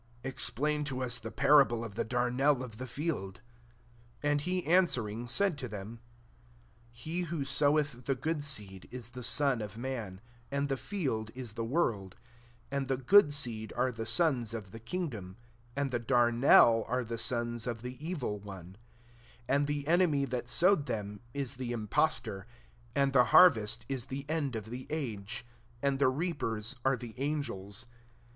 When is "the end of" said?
24.05-24.71